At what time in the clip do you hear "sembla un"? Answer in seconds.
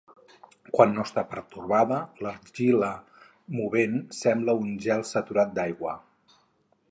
4.21-4.71